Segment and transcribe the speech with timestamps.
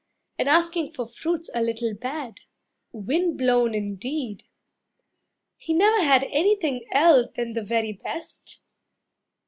[0.39, 2.39] And asking for fruits a little bad.
[2.91, 4.45] Wind blown indeed!
[5.57, 8.63] He never had Anything else than the very best.